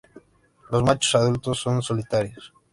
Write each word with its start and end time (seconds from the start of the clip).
Los 0.71 0.81
machos 0.81 1.13
adultos 1.13 1.59
son 1.59 1.83
solitarios. 1.83 2.51